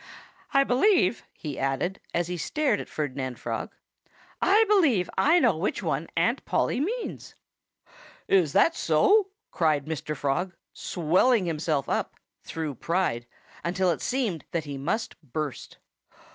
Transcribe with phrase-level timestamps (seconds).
[0.51, 3.75] I believe" he added, as he stared at Ferdinand Frog
[4.41, 7.35] "I believe I know which one Aunt Polly means."
[8.27, 10.17] "Is that so?" cried Mr.
[10.17, 13.27] Frog, swelling himself up through pride
[13.63, 15.77] until it seemed that he must burst.